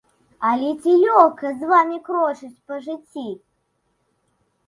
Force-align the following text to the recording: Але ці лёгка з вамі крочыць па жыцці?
Але 0.51 0.69
ці 0.83 0.93
лёгка 1.01 1.51
з 1.59 1.67
вамі 1.73 1.99
крочыць 2.09 2.61
па 2.71 2.75
жыцці? 2.85 3.27